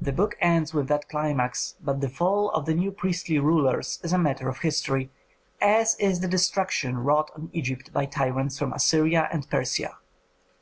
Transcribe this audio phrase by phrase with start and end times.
[0.00, 4.10] The book ends with that climax, but the fall of the new priestly rulers is
[4.10, 5.10] a matter of history,
[5.60, 9.98] as is the destruction wrought on Egypt by tyrants from Assyria and Persia.